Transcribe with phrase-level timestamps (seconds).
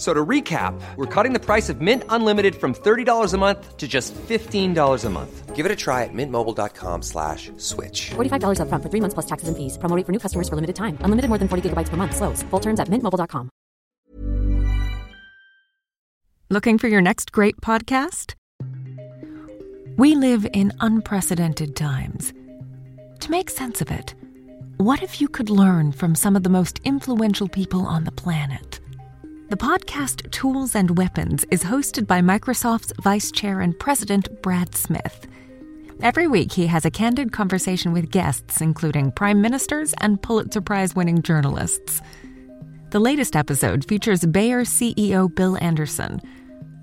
[0.00, 3.76] F- So to recap, we're cutting the price of Mint Unlimited from $30 a month
[3.76, 5.54] to just $15 a month.
[5.54, 8.12] Give it a try at mintmobile.com slash switch.
[8.16, 9.76] $45 upfront for three months plus taxes and fees.
[9.76, 10.96] Promo rate for new customers for limited time.
[11.04, 12.16] Unlimited more than 40 gigabytes per month.
[12.16, 12.42] Slows.
[12.50, 13.50] Full terms at mintmobile.com.
[16.48, 18.34] Looking for your next great podcast?
[19.98, 22.32] We live in unprecedented times.
[23.20, 24.14] To make sense of it,
[24.78, 28.79] what if you could learn from some of the most influential people on the planet?
[29.50, 35.26] The podcast Tools and Weapons is hosted by Microsoft's Vice Chair and President Brad Smith.
[36.02, 40.94] Every week, he has a candid conversation with guests, including prime ministers and Pulitzer Prize
[40.94, 42.00] winning journalists.
[42.90, 46.20] The latest episode features Bayer CEO Bill Anderson.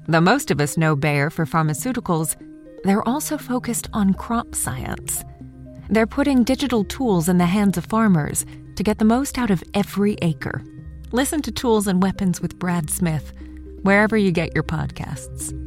[0.09, 2.35] Though most of us know Bayer for pharmaceuticals,
[2.83, 5.23] they're also focused on crop science.
[5.89, 9.63] They're putting digital tools in the hands of farmers to get the most out of
[9.73, 10.61] every acre.
[11.13, 13.31] Listen to Tools and Weapons with Brad Smith,
[13.81, 15.66] wherever you get your podcasts.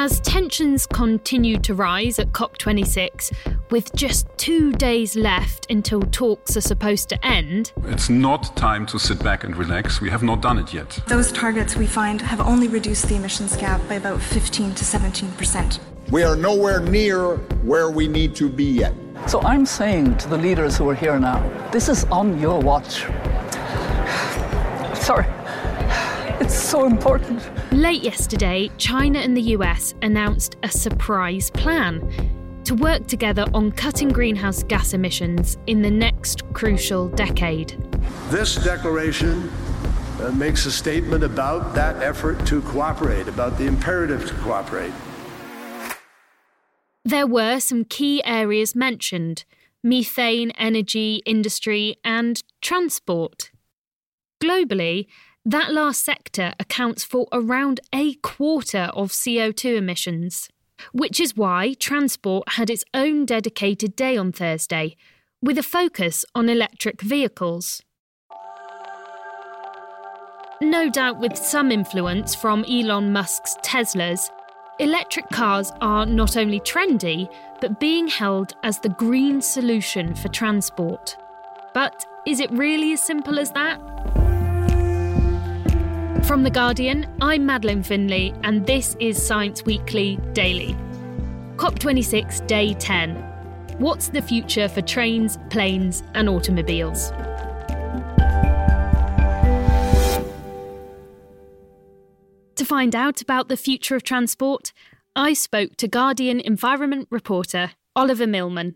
[0.00, 3.32] As tensions continue to rise at COP26,
[3.72, 8.98] with just two days left until talks are supposed to end, It's not time to
[9.00, 10.00] sit back and relax.
[10.00, 11.00] We have not done it yet.
[11.08, 15.32] Those targets we find have only reduced the emissions gap by about 15 to 17
[15.32, 15.80] percent.
[16.12, 18.94] We are nowhere near where we need to be yet.
[19.26, 23.00] So I'm saying to the leaders who are here now, this is on your watch.
[24.94, 25.26] Sorry.
[26.40, 27.42] It's so important.
[27.72, 32.00] late yesterday, China and the US announced a surprise plan
[32.64, 37.76] to work together on cutting greenhouse gas emissions in the next crucial decade.
[38.28, 39.50] This declaration
[40.20, 44.92] uh, makes a statement about that effort to cooperate, about the imperative to cooperate.
[47.04, 49.44] There were some key areas mentioned
[49.82, 53.50] methane, energy, industry, and transport.
[54.40, 55.06] Globally,
[55.44, 60.48] that last sector accounts for around a quarter of CO2 emissions,
[60.92, 64.96] which is why transport had its own dedicated day on Thursday,
[65.40, 67.82] with a focus on electric vehicles.
[70.60, 74.28] No doubt with some influence from Elon Musk's Teslas,
[74.80, 81.16] electric cars are not only trendy, but being held as the green solution for transport.
[81.74, 84.17] But is it really as simple as that?
[86.28, 90.76] From The Guardian, I'm Madeleine Finlay, and this is Science Weekly Daily.
[91.56, 93.14] COP26 Day 10.
[93.78, 97.12] What's the future for trains, planes, and automobiles?
[102.56, 104.74] To find out about the future of transport,
[105.16, 108.74] I spoke to Guardian environment reporter Oliver Milman.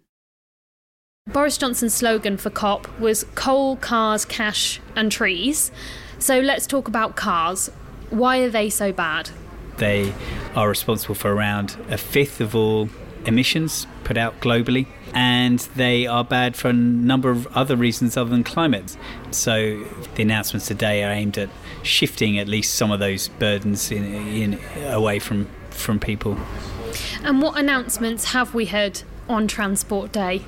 [1.27, 5.71] Boris Johnson's slogan for COP was coal, cars, cash, and trees.
[6.23, 7.69] So let's talk about cars.
[8.11, 9.31] Why are they so bad?
[9.79, 10.15] They
[10.55, 12.91] are responsible for around a fifth of all
[13.27, 18.31] emissions put out globally, and they are bad for a number of other reasons other
[18.31, 18.97] than climate.
[19.33, 19.85] So
[20.15, 21.51] the announcements today are aimed at
[21.83, 26.39] shifting at least some of those burdens in, in, away from, from people.
[27.25, 30.43] And what announcements have we heard on Transport Day?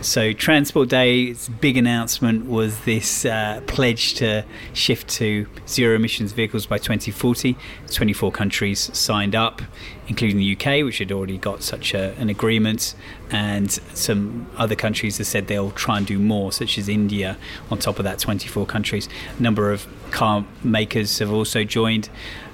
[0.00, 6.66] So, Transport Day's big announcement was this uh, pledge to shift to zero emissions vehicles
[6.66, 7.56] by 2040.
[7.90, 9.60] 24 countries signed up,
[10.06, 12.94] including the UK, which had already got such a, an agreement,
[13.30, 17.36] and some other countries have said they'll try and do more, such as India,
[17.68, 19.08] on top of that 24 countries.
[19.36, 22.08] A number of car makers have also joined,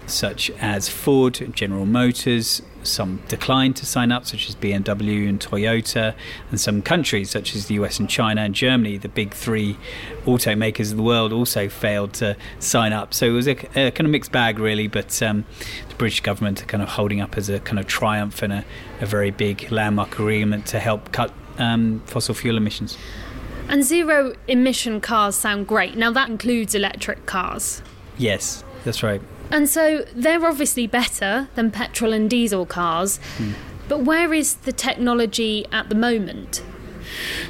[0.07, 6.15] such as Ford, General Motors, some declined to sign up, such as BMW and Toyota,
[6.51, 9.77] and some countries, such as the US and China and Germany, the big three
[10.25, 13.15] automakers of the world, also failed to sign up.
[13.15, 15.45] So it was a, a kind of mixed bag, really, but um,
[15.89, 18.65] the British government are kind of holding up as a kind of triumph and a,
[19.01, 22.99] a very big landmark agreement to help cut um, fossil fuel emissions.
[23.69, 25.97] And zero emission cars sound great.
[25.97, 27.83] Now, that includes electric cars.
[28.19, 29.23] Yes, that's right.
[29.55, 33.21] And so they're obviously better than petrol and diesel cars.
[33.87, 36.61] But where is the technology at the moment?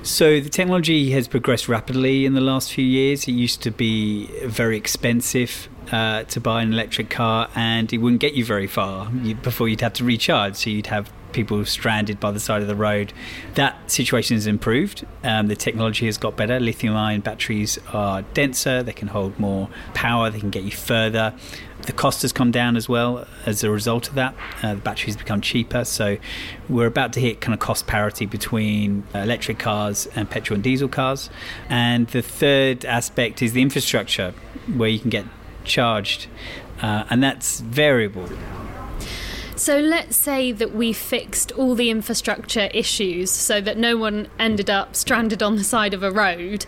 [0.02, 3.26] So the technology has progressed rapidly in the last few years.
[3.26, 8.20] It used to be very expensive uh, to buy an electric car, and it wouldn't
[8.20, 10.56] get you very far you, before you'd have to recharge.
[10.56, 13.12] So you'd have people stranded by the side of the road.
[13.54, 15.04] That situation has improved.
[15.22, 16.58] Um, the technology has got better.
[16.58, 21.34] Lithium ion batteries are denser, they can hold more power, they can get you further.
[21.82, 24.34] The cost has come down as well as a result of that.
[24.62, 26.16] Uh, the batteries become cheaper, so
[26.68, 30.88] we're about to hit kind of cost parity between electric cars and petrol and diesel
[30.88, 31.28] cars.
[31.68, 34.32] And the third aspect is the infrastructure,
[34.74, 35.26] where you can get
[35.64, 36.26] charged,
[36.80, 38.28] uh, and that's variable.
[39.56, 44.68] So let's say that we fixed all the infrastructure issues so that no one ended
[44.68, 46.66] up stranded on the side of a road.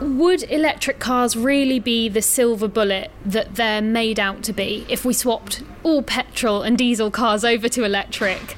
[0.00, 5.04] Would electric cars really be the silver bullet that they're made out to be if
[5.04, 8.56] we swapped all petrol and diesel cars over to electric?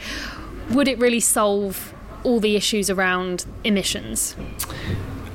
[0.70, 1.92] Would it really solve
[2.24, 4.34] all the issues around emissions?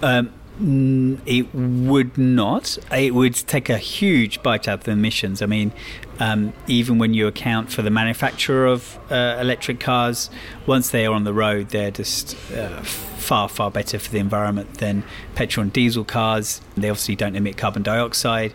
[0.01, 2.77] Um, it would not.
[2.91, 5.41] It would take a huge bite out of the emissions.
[5.41, 5.71] I mean,
[6.19, 10.29] um, even when you account for the manufacture of uh, electric cars,
[10.65, 14.75] once they are on the road, they're just uh, far, far better for the environment
[14.75, 15.03] than
[15.33, 16.61] petrol and diesel cars.
[16.75, 18.53] They obviously don't emit carbon dioxide.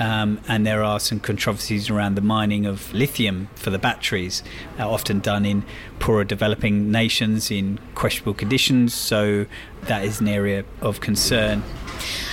[0.00, 4.42] Um, and there are some controversies around the mining of lithium for the batteries,
[4.78, 5.62] uh, often done in
[5.98, 8.94] poorer developing nations in questionable conditions.
[8.94, 9.44] So
[9.82, 11.62] that is an area of concern.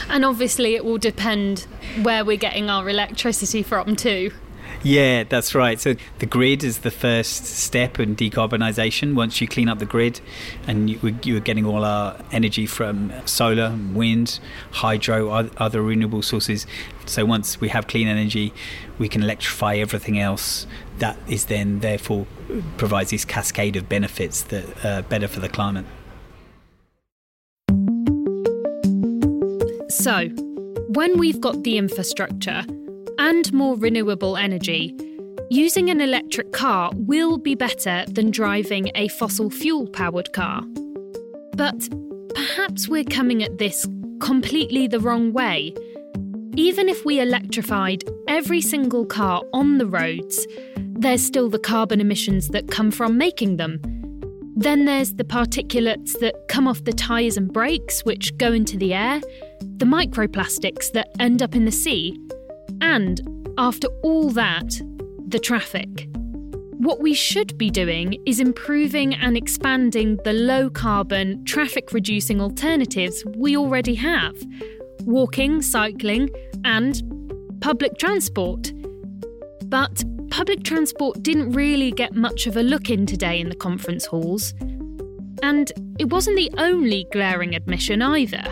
[0.10, 1.68] And obviously, it will depend
[2.02, 4.32] where we're getting our electricity from, too.
[4.84, 5.80] Yeah, that's right.
[5.80, 9.16] So the grid is the first step in decarbonisation.
[9.16, 10.22] Once you clean up the grid,
[10.68, 14.40] and you, you're getting all our energy from solar, wind,
[14.72, 16.68] hydro, other renewable sources.
[17.06, 18.54] So once we have clean energy,
[19.00, 20.68] we can electrify everything else.
[21.00, 22.28] That is then therefore
[22.78, 25.86] provides this cascade of benefits that are better for the climate.
[29.90, 30.28] So,
[30.90, 32.64] when we've got the infrastructure
[33.20, 34.96] and more renewable energy,
[35.50, 40.64] using an electric car will be better than driving a fossil fuel powered car.
[41.54, 41.90] But
[42.36, 43.88] perhaps we're coming at this
[44.20, 45.74] completely the wrong way.
[46.56, 50.48] Even if we electrified every single car on the roads,
[50.78, 53.80] there's still the carbon emissions that come from making them.
[54.56, 58.96] Then there's the particulates that come off the tyres and brakes, which go into the
[58.96, 59.22] air,
[59.62, 62.20] the microplastics that end up in the sea,
[62.82, 63.22] and,
[63.58, 64.80] after all that,
[65.28, 66.08] the traffic.
[66.78, 73.24] What we should be doing is improving and expanding the low carbon, traffic reducing alternatives
[73.36, 74.36] we already have
[75.08, 76.30] walking, cycling,
[76.66, 77.02] and
[77.62, 78.72] public transport.
[79.66, 84.06] But public transport didn't really get much of a look in today in the conference
[84.06, 84.54] halls.
[85.42, 88.44] And it wasn't the only glaring admission either.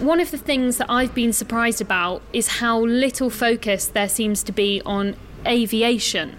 [0.00, 4.42] One of the things that I've been surprised about is how little focus there seems
[4.44, 5.14] to be on
[5.46, 6.36] aviation.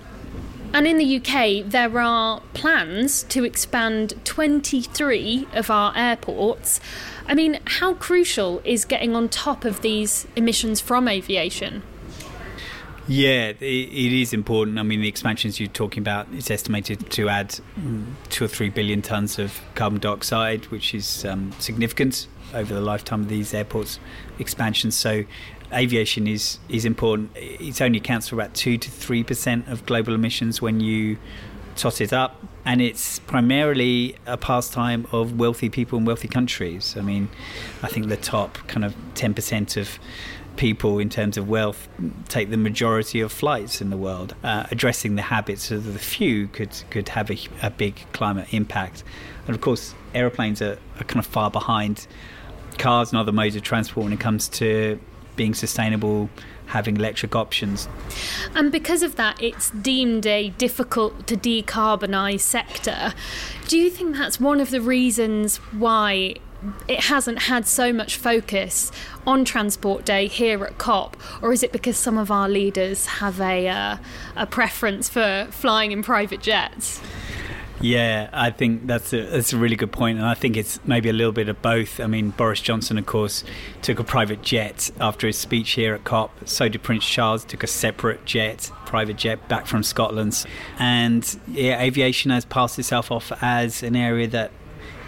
[0.74, 6.80] And in the UK, there are plans to expand 23 of our airports.
[7.28, 11.84] I mean, how crucial is getting on top of these emissions from aviation?
[13.08, 13.62] Yeah, it
[14.14, 14.78] is important.
[14.80, 17.60] I mean, the expansions you're talking about, it's estimated to add
[18.30, 23.22] two or three billion tonnes of carbon dioxide, which is um, significant over the lifetime
[23.22, 24.00] of these airports
[24.40, 24.96] expansions.
[24.96, 25.24] So
[25.74, 27.32] aviation is is important.
[27.36, 31.18] It only accounts for about two to three percent of global emissions when you
[31.76, 36.96] tot it up, and it's primarily a pastime of wealthy people in wealthy countries.
[36.98, 37.30] I mean,
[37.82, 39.98] I think the top kind of ten percent of
[40.58, 41.88] people in terms of wealth
[42.28, 44.36] take the majority of flights in the world.
[44.44, 49.04] Uh, addressing the habits of the few could could have a, a, big climate impact,
[49.48, 52.08] and of course, aeroplanes are, are kind of far behind
[52.78, 55.00] cars and other modes of transport when it comes to
[55.36, 56.30] being sustainable,
[56.68, 57.88] having electric options.
[58.56, 63.14] And because of that, it's deemed a difficult to decarbonise sector.
[63.68, 66.36] Do you think that's one of the reasons why
[66.88, 68.92] it hasn't had so much focus
[69.26, 73.40] on Transport Day here at COP, or is it because some of our leaders have
[73.40, 73.98] a, uh,
[74.36, 77.02] a preference for flying in private jets?
[77.82, 81.10] Yeah, I think that's a, that's a really good point, and I think it's maybe
[81.10, 82.00] a little bit of both.
[82.00, 83.44] I mean, Boris Johnson, of course,
[83.82, 86.32] took a private jet after his speech here at COP.
[86.48, 90.46] So did Prince Charles, took a separate jet, private jet, back from Scotland.
[90.78, 94.52] And yeah, aviation has passed itself off as an area that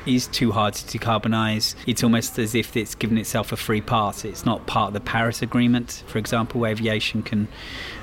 [0.06, 1.76] is too hard to decarbonise.
[1.88, 4.26] It's almost as if it's given itself a free pass.
[4.26, 6.66] It's not part of the Paris Agreement, for example.
[6.66, 7.48] Aviation can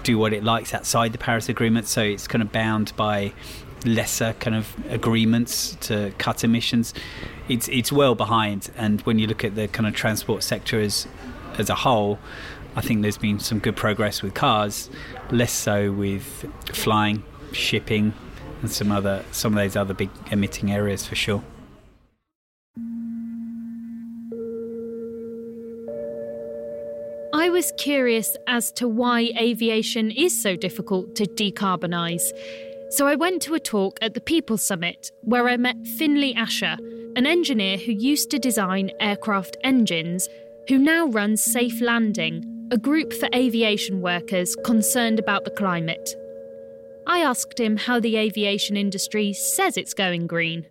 [0.03, 3.33] do what it likes outside the Paris Agreement, so it's kind of bound by
[3.85, 6.93] lesser kind of agreements to cut emissions.
[7.49, 11.07] It's it's well behind, and when you look at the kind of transport sector as
[11.59, 12.19] as a whole,
[12.77, 14.91] I think there's been some good progress with cars,
[15.31, 18.15] less so with flying, shipping,
[18.63, 21.43] and some other some of those other big emitting areas for sure.
[27.61, 32.33] Was curious as to why aviation is so difficult to decarbonise.
[32.89, 36.79] So I went to a talk at the People Summit where I met Finlay Asher,
[37.17, 40.27] an engineer who used to design aircraft engines,
[40.69, 46.15] who now runs Safe Landing, a group for aviation workers concerned about the climate.
[47.07, 50.65] I asked him how the aviation industry says it's going green.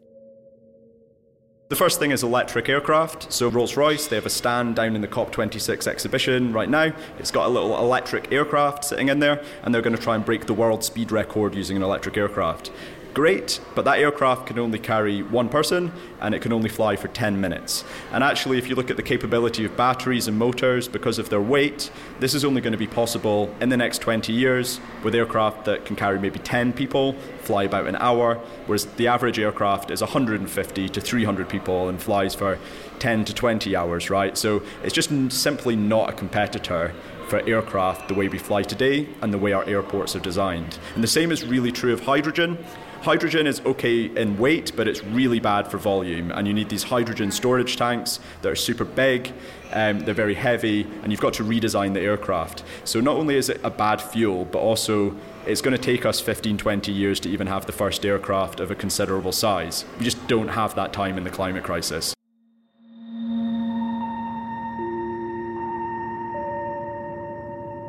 [1.69, 3.31] The first thing is electric aircraft.
[3.31, 6.91] So Rolls Royce, they have a stand down in the COP26 exhibition right now.
[7.19, 10.25] It's got a little electric aircraft sitting in there, and they're going to try and
[10.25, 12.71] break the world speed record using an electric aircraft
[13.13, 17.07] great, but that aircraft can only carry one person and it can only fly for
[17.07, 17.83] 10 minutes.
[18.11, 21.41] And actually, if you look at the capability of batteries and motors, because of their
[21.41, 25.65] weight, this is only going to be possible in the next 20 years with aircraft
[25.65, 28.35] that can carry maybe 10 people, fly about an hour,
[28.65, 32.57] whereas the average aircraft is 150 to 300 people and flies for
[32.99, 34.37] 10 to 20 hours, right?
[34.37, 36.93] So it's just simply not a competitor
[37.29, 40.79] for aircraft the way we fly today and the way our airports are designed.
[40.95, 42.57] And the same is really true of hydrogen.
[43.01, 46.31] Hydrogen is okay in weight, but it's really bad for volume.
[46.31, 49.31] And you need these hydrogen storage tanks that are super big,
[49.71, 52.63] um, they're very heavy, and you've got to redesign the aircraft.
[52.83, 55.15] So not only is it a bad fuel, but also
[55.47, 58.69] it's going to take us 15, 20 years to even have the first aircraft of
[58.69, 59.85] a considerable size.
[59.97, 62.13] We just don't have that time in the climate crisis.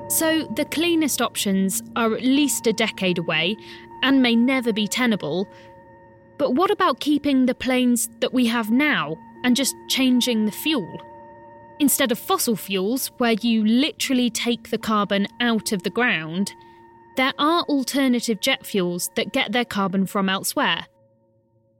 [0.08, 3.56] So, the cleanest options are at least a decade away,
[4.02, 5.48] and may never be tenable.
[6.38, 11.00] But what about keeping the planes that we have now and just changing the fuel?
[11.78, 16.52] Instead of fossil fuels, where you literally take the carbon out of the ground,
[17.16, 20.86] there are alternative jet fuels that get their carbon from elsewhere.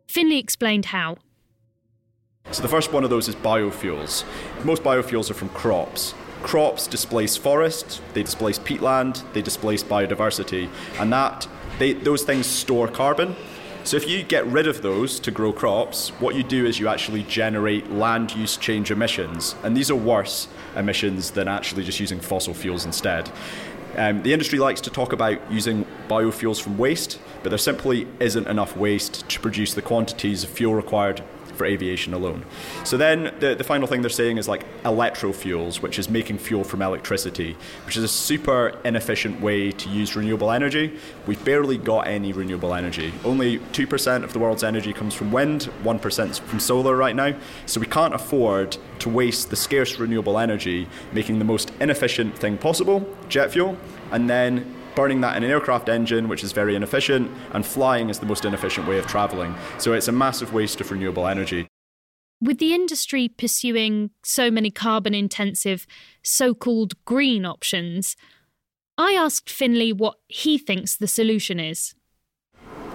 [0.08, 1.16] Finlay explained how.
[2.50, 4.24] So, the first one of those is biofuels.
[4.64, 6.14] Most biofuels are from crops.
[6.42, 11.46] Crops displace forests, they displace peatland, they displace biodiversity, and that
[11.80, 13.34] they, those things store carbon.
[13.82, 16.86] So if you get rid of those to grow crops, what you do is you
[16.86, 22.20] actually generate land use change emissions, and these are worse emissions than actually just using
[22.20, 23.30] fossil fuels instead.
[23.96, 28.46] Um, the industry likes to talk about using biofuels from waste, but there simply isn't
[28.46, 31.24] enough waste to produce the quantities of fuel required
[31.60, 32.42] for aviation alone.
[32.84, 36.64] So then the, the final thing they're saying is like electrofuels, which is making fuel
[36.64, 40.98] from electricity, which is a super inefficient way to use renewable energy.
[41.26, 43.12] We've barely got any renewable energy.
[43.26, 47.36] Only 2% of the world's energy comes from wind, 1% from solar right now.
[47.66, 52.56] So we can't afford to waste the scarce renewable energy making the most inefficient thing
[52.56, 53.76] possible, jet fuel,
[54.12, 58.18] and then burning that in an aircraft engine, which is very inefficient, and flying is
[58.18, 59.54] the most inefficient way of travelling.
[59.78, 61.66] So it's a massive waste of renewable energy.
[62.42, 65.86] With the industry pursuing so many carbon intensive,
[66.22, 68.16] so called green options,
[68.96, 71.94] I asked Finlay what he thinks the solution is.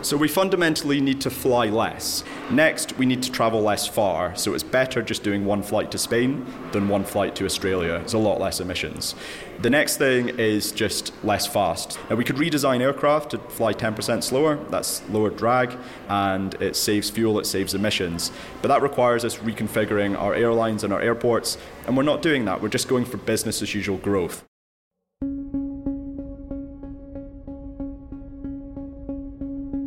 [0.06, 2.24] So we fundamentally need to fly less.
[2.52, 4.36] Next, we need to travel less far.
[4.36, 7.96] So it's better just doing one flight to Spain than one flight to Australia.
[7.96, 9.16] It's a lot less emissions.
[9.64, 11.98] The next thing is just less fast.
[12.08, 14.58] Now we could redesign aircraft to fly 10% slower.
[14.70, 15.76] That's lower drag
[16.08, 18.32] and it saves fuel, it saves emissions.
[18.62, 21.58] But that requires us reconfiguring our airlines and our airports,
[21.88, 22.62] and we're not doing that.
[22.62, 24.46] We're just going for business as usual growth.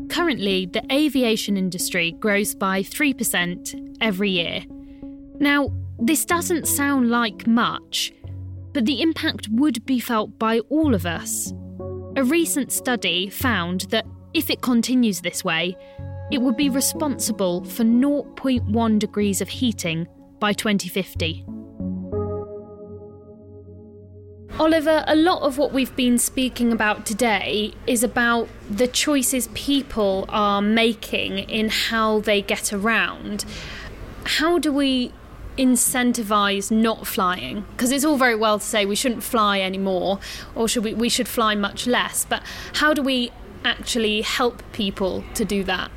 [0.08, 4.62] Currently, the aviation industry grows by 3% every year.
[5.38, 8.12] Now, this doesn't sound like much,
[8.72, 11.52] but the impact would be felt by all of us.
[12.16, 15.76] A recent study found that if it continues this way,
[16.30, 20.06] it would be responsible for 0.1 degrees of heating
[20.38, 21.44] by 2050.
[24.58, 30.24] Oliver, a lot of what we've been speaking about today is about the choices people
[30.28, 33.44] are making in how they get around.
[34.24, 35.12] How do we
[35.56, 37.66] incentivize not flying?
[37.70, 40.18] Because it's all very well to say we shouldn't fly anymore
[40.56, 42.42] or should we we should fly much less, but
[42.74, 43.30] how do we
[43.64, 45.92] actually help people to do that?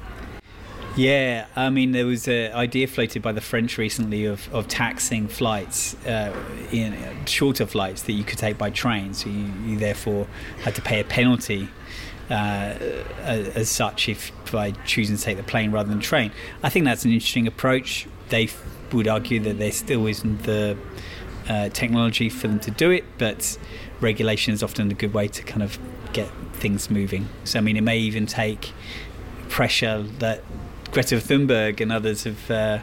[0.97, 5.29] Yeah, I mean, there was an idea floated by the French recently of, of taxing
[5.29, 6.35] flights, uh,
[6.71, 9.13] in shorter flights that you could take by train.
[9.13, 10.27] So you, you therefore
[10.63, 11.69] had to pay a penalty
[12.29, 12.75] uh,
[13.23, 16.31] as such if by choosing to take the plane rather than train.
[16.61, 18.07] I think that's an interesting approach.
[18.27, 18.49] They
[18.91, 20.77] would argue that there still isn't the
[21.47, 23.57] uh, technology for them to do it, but
[24.01, 25.79] regulation is often a good way to kind of
[26.11, 27.29] get things moving.
[27.45, 28.73] So, I mean, it may even take
[29.47, 30.43] pressure that
[30.91, 32.51] Greta Thunberg and others have.
[32.51, 32.79] Uh,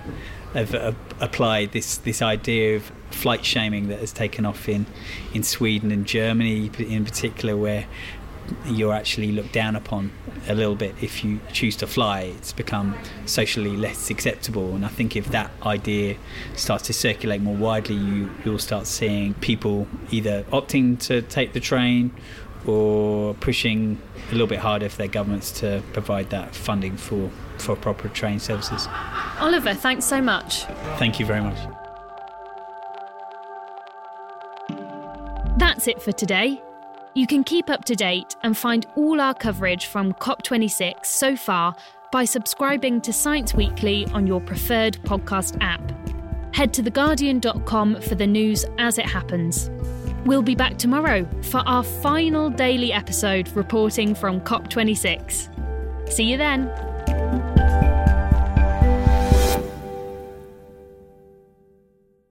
[0.55, 4.87] have uh, applied this this idea of flight shaming that has taken off in
[5.35, 7.87] in Sweden and Germany in particular, where
[8.67, 10.11] you're actually looked down upon
[10.49, 12.23] a little bit if you choose to fly.
[12.23, 12.97] It's become
[13.27, 16.17] socially less acceptable, and I think if that idea
[16.55, 21.61] starts to circulate more widely, you you'll start seeing people either opting to take the
[21.61, 22.11] train
[22.69, 27.75] or pushing a little bit harder for their governments to provide that funding for for
[27.75, 28.87] proper train services.
[29.41, 30.65] Oliver, thanks so much.
[30.99, 31.59] Thank you very much.
[35.59, 36.63] That's it for today.
[37.15, 41.75] You can keep up to date and find all our coverage from COP26 so far
[42.13, 45.83] by subscribing to Science Weekly on your preferred podcast app.
[46.55, 49.69] Head to theguardian.com for the news as it happens.
[50.27, 56.13] We'll be back tomorrow for our final daily episode reporting from COP26.
[56.13, 56.71] See you then.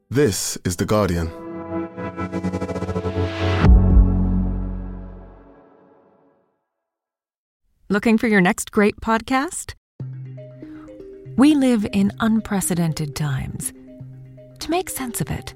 [0.10, 1.32] This is The Guardian.
[7.90, 9.74] Looking for your next great podcast?
[11.38, 13.74] We live in unprecedented times.
[14.60, 15.54] To make sense of it,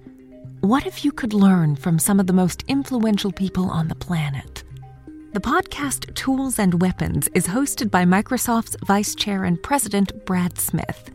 [0.62, 4.63] what if you could learn from some of the most influential people on the planet?
[5.34, 11.10] The podcast Tools and Weapons is hosted by Microsoft's Vice Chair and President Brad Smith.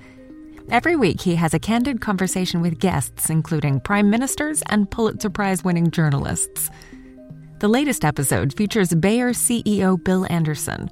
[0.68, 5.62] Every week, he has a candid conversation with guests, including prime ministers and Pulitzer Prize
[5.62, 6.68] winning journalists.
[7.60, 10.90] The latest episode features Bayer CEO Bill Anderson.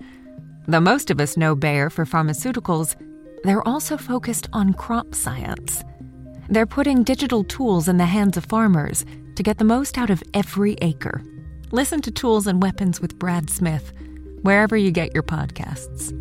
[0.69, 2.95] Though most of us know Bayer for pharmaceuticals,
[3.43, 5.83] they're also focused on crop science.
[6.49, 9.05] They're putting digital tools in the hands of farmers
[9.37, 11.23] to get the most out of every acre.
[11.73, 13.93] Listen to Tools and Weapons with Brad Smith,
[14.43, 16.13] wherever you get your podcasts.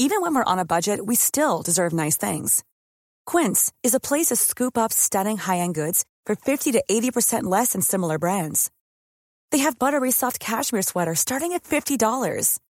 [0.00, 2.62] Even when we're on a budget, we still deserve nice things.
[3.26, 7.44] Quince is a place to scoop up stunning high end goods for 50 to 80%
[7.44, 8.70] less than similar brands.
[9.50, 12.58] They have buttery soft cashmere sweaters starting at $50,